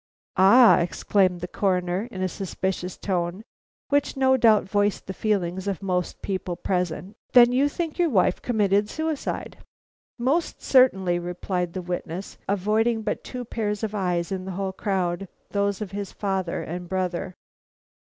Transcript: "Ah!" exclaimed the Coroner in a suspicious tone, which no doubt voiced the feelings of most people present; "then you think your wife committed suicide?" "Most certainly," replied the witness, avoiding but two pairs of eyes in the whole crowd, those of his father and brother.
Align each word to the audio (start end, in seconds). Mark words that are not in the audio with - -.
"Ah!" 0.35 0.79
exclaimed 0.79 1.41
the 1.41 1.47
Coroner 1.47 2.07
in 2.09 2.23
a 2.23 2.27
suspicious 2.27 2.97
tone, 2.97 3.43
which 3.89 4.17
no 4.17 4.35
doubt 4.35 4.63
voiced 4.63 5.05
the 5.05 5.13
feelings 5.13 5.67
of 5.67 5.83
most 5.83 6.23
people 6.23 6.55
present; 6.55 7.15
"then 7.33 7.51
you 7.51 7.69
think 7.69 7.99
your 7.99 8.09
wife 8.09 8.41
committed 8.41 8.89
suicide?" 8.89 9.59
"Most 10.17 10.59
certainly," 10.59 11.19
replied 11.19 11.73
the 11.73 11.83
witness, 11.83 12.39
avoiding 12.49 13.03
but 13.03 13.23
two 13.23 13.45
pairs 13.45 13.83
of 13.83 13.93
eyes 13.93 14.31
in 14.31 14.45
the 14.45 14.53
whole 14.53 14.73
crowd, 14.73 15.27
those 15.51 15.81
of 15.81 15.91
his 15.91 16.11
father 16.11 16.63
and 16.63 16.89
brother. 16.89 17.35